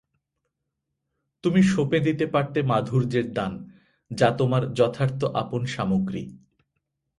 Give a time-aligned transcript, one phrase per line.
[1.43, 3.53] তুমি সঁপে দিতে পারতে মাধুর্যের দান,
[4.11, 6.23] যা তোমার যথার্থ আপন সামগ্রী।